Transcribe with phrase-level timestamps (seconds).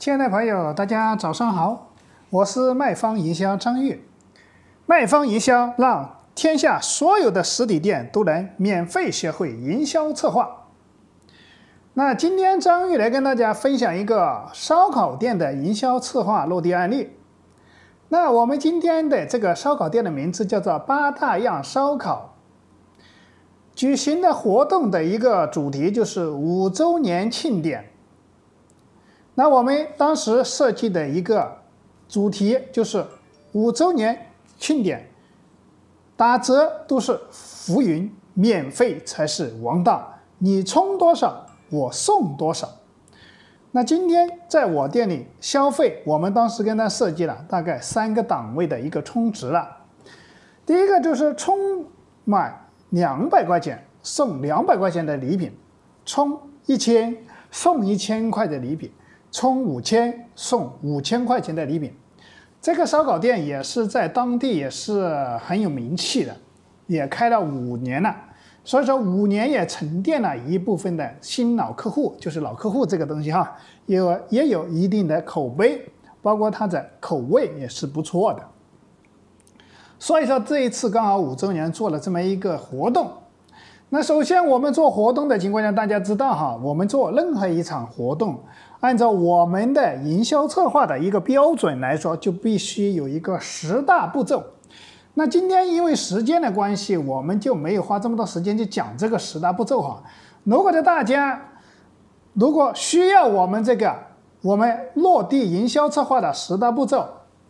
[0.00, 1.90] 亲爱的朋友，大家早上好，
[2.30, 4.02] 我是卖方营销张玉。
[4.86, 10.68] 卖方营销让天下所有的实体店都能免费学会营销策划。
[11.92, 17.10] 那今天张玉来跟大家分享一个烧烤店的营销策划落地案例。
[18.08, 22.36] 那我们今天的这个烧烤店的名字叫做八大样烧烤。
[23.74, 27.90] 举行的活动的一个主题就是五周年庆典。
[29.40, 31.62] 那我们当时设计的一个
[32.06, 33.02] 主题就是
[33.52, 34.26] 五周年
[34.58, 35.08] 庆典，
[36.14, 40.12] 打折都是浮云，免费才是王道。
[40.36, 42.68] 你充多少，我送多少。
[43.70, 49.78] 那今天在我店里消费，我们当时跟他设计了大概三个档位的一个充值了。
[50.66, 51.86] 第一个就是充
[52.26, 55.50] 满两百块钱送两百块钱的礼品，
[56.04, 57.16] 充一千
[57.50, 58.92] 送一千块的礼品。
[59.32, 61.92] 充五千送五千块钱的礼品，
[62.60, 66.36] 这个烧烤店也是在当地也是很有名气的，
[66.86, 68.14] 也开了五年了，
[68.64, 75.88] 所以说五年也沉淀了一部分的新老客户，就是老客户这个东西哈，有也有一定的口碑，
[76.20, 78.42] 包括它的口味也是不错的。
[79.98, 83.12] 所以说这一次刚好五周年做了这么一个活动，
[83.92, 88.38] 那首先我们做活动的情况下，大家知道哈，我们做任何一场活动。
[88.78, 94.44] 按照我们的营销策划的一个标准来说，就必须有一个十大步骤。
[95.14, 100.00] 那今天因为时间的关系，我们就没有花这么多时间去讲这个十大步骤哈。
[100.44, 101.48] 如果的大家
[102.34, 103.92] 如果需要我们这个
[104.40, 107.04] 我们落地营销策划的十大步骤，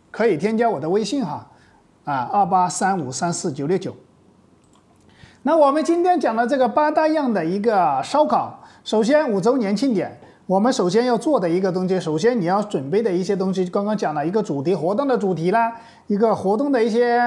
[0.09, 1.47] 可以添加我的微信哈，
[2.03, 3.95] 啊二八三五三四九六九。
[5.43, 10.15] 那我们今天讲的这个八大样的一个烧烤，首先五周年庆典。
[10.45, 15.73] 我们首先要做的一个东西，首先你要准备的一些东西，刚刚讲了一个主题活动的主题啦，
[16.05, 17.19] 一个活动的一些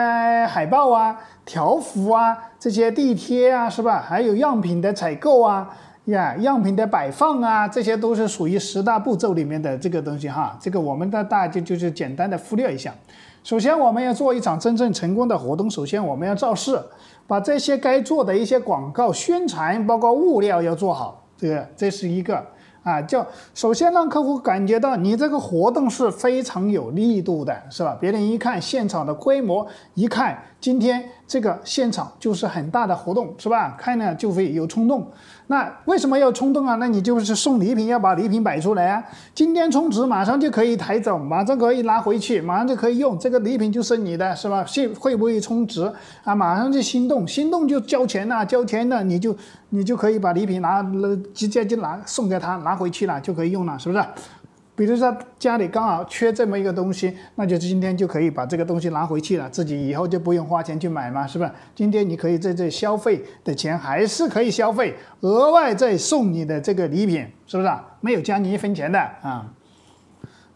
[0.49, 4.05] 海报啊、条幅啊、这些地贴啊，是吧？
[4.07, 5.69] 还有样品的采购啊、
[6.05, 10.57] 呀样品的摆放啊，这些都是属于十大步骤里面的这个东西哈。
[10.61, 12.95] 这个我们的大就就是简单的忽略一下。
[13.45, 16.81] 首先我们要做一场真正成功的活动，首先我们要造势，
[17.27, 22.43] 把这些该做的一些广告宣传，包括物料要做好，这个这是一个。
[22.85, 27.97] 啊，就首先让客户感觉到你这个活动是非常有力度的，是吧？
[27.99, 33.75] 别人一看现场的规模，一看今天这个现场就是很大的活动，是吧？
[33.79, 35.11] 看了就会有冲动。
[35.47, 36.77] 那为什么要冲动啊？
[36.77, 39.05] 那你就是送礼品，要把礼品摆出来啊！
[39.35, 44.65] 今天充值马上就可以抬走，马上可以拿回去，马上就可以用，这个礼品就是你的，是吧？
[44.65, 45.91] 信会不会充值
[46.23, 46.35] 啊？
[46.35, 49.37] 马上就心动，心动就交钱呐，交钱了你就
[49.75, 54.05] 你就可以把礼品拿了，直接就拿送给他，拿回去了就可以用了，是不是？
[54.77, 61.51] 比如说家里刚好缺这么一个东西，那就今天就可以把这个东西拿回去了，自己以后就不用花钱去买嘛，是不是？
[61.75, 67.71] 今天你可以在这消费的钱还是可以消费，额外再送你的这个礼品，是不是？
[68.01, 69.53] 没有加你一分钱的啊。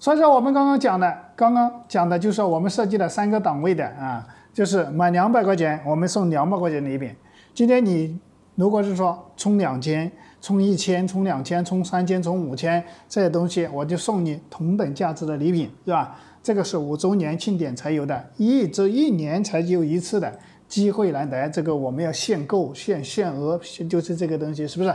[0.00, 7.14] 所以说我们刚刚讲的，刚刚讲的就是我们设计了三个档位的啊，就是满两百块钱我们送两百块钱礼品。
[7.54, 8.18] 今天你
[8.58, 10.10] 如果是说充两千。
[10.40, 16.16] 充一千，充两千，充三千，充五千，这些东西我就送你同等价值的礼品，是吧？
[16.44, 20.32] 这个是五周年庆典才有的，一周一年才有一次的
[20.68, 23.60] 机会难得，这个我们要限购、限限额，
[23.90, 24.94] 就是这个东西，是不是？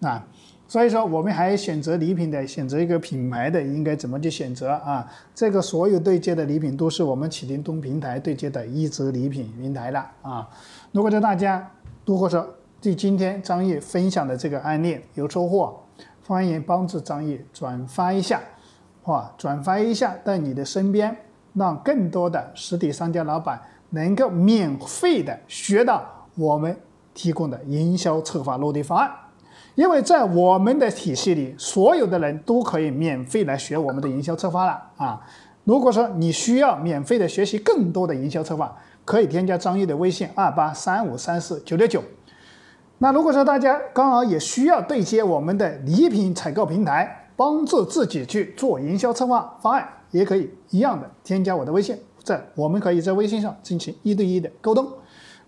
[0.00, 0.26] 啊，
[0.66, 5.06] 所以说我们还选择礼品的，选择一个品牌的，应该怎么去选择啊？
[5.34, 10.48] 这个所有对接的礼品都是我们启灵东平台对接的一折礼品平台了啊！
[10.90, 11.70] 如果说大家
[12.06, 12.48] 如果说，
[12.82, 15.78] 对今天张毅分享的这个案例有收获，
[16.26, 18.40] 欢迎帮助张毅转发一下，
[19.04, 21.14] 哇，转发一下到你的身边，
[21.52, 23.60] 让更多的实体商家老板
[23.90, 26.02] 能够免费的学到
[26.36, 26.74] 我们
[27.12, 29.10] 提供的营销策划落地方案。
[29.74, 35.20] 因为在我们的体系里，所有的人都可以免费来学我们的营销策划了啊。
[35.64, 38.74] 如果说你需要免费的学习更多的营销策划，
[39.04, 42.02] 可以添加张毅的微信二八三五三四九六九。
[43.02, 54.86] 那如果说大家刚好也需要对接我们的礼品采购平台，帮助自己去做营销策划方案，也可以一样的添加我的微信，在我们可以在微信上进行一对一的沟通。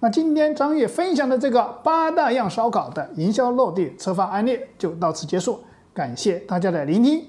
[0.00, 5.60] 那今天张悦分享的这个八大样烧烤的营销落地策划案例就到此结束，
[5.93, 7.22] 感谢大家的聆听。